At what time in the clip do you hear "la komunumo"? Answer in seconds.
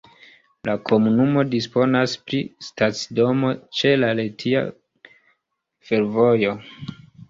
0.69-1.43